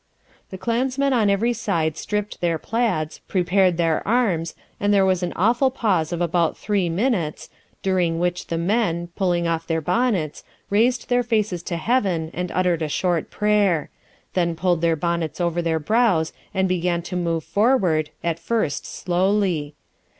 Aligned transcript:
The 0.49 0.57
clansmen 0.57 1.13
on 1.13 1.29
every 1.29 1.53
side 1.53 1.95
stript 1.95 2.41
their 2.41 2.57
plaids, 2.57 3.19
prepared 3.27 3.77
their 3.77 4.01
arms, 4.07 4.55
and 4.79 4.91
there 4.91 5.05
was 5.05 5.21
an 5.21 5.31
awful 5.35 5.69
pause 5.69 6.11
of 6.11 6.21
about 6.21 6.57
three 6.57 6.89
minutes, 6.89 7.49
during 7.83 8.17
which 8.17 8.47
the 8.47 8.57
men, 8.57 9.09
pulling 9.15 9.47
off 9.47 9.67
their 9.67 9.79
bonnets, 9.79 10.43
raised 10.71 11.07
their 11.09 11.21
faces 11.21 11.61
to 11.61 11.77
heaven 11.77 12.31
and 12.33 12.51
uttered 12.53 12.81
a 12.81 12.89
short 12.89 13.29
prayer; 13.29 13.91
then 14.33 14.55
pulled 14.55 14.81
their 14.81 14.95
bonnets 14.95 15.39
over 15.39 15.61
their 15.61 15.77
brows 15.77 16.33
and 16.51 16.67
began 16.67 17.03
to 17.03 17.15
move 17.15 17.43
forward, 17.43 18.09
at 18.23 18.39
first 18.39 18.87
slowly. 18.87 19.75